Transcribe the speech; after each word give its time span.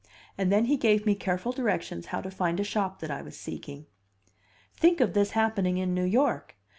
And 0.35 0.51
then 0.51 0.65
he 0.65 0.77
gave 0.77 1.05
me 1.05 1.13
careful 1.13 1.51
directions 1.51 2.07
how 2.07 2.21
to 2.21 2.31
find 2.31 2.59
a 2.59 2.63
shop 2.63 3.01
that 3.01 3.11
I 3.11 3.21
was 3.21 3.37
seeking. 3.37 3.85
Think 4.73 4.99
of 4.99 5.13
this 5.13 5.33
happening 5.37 5.77
in 5.77 5.93
New 5.93 6.05
York! 6.05 6.55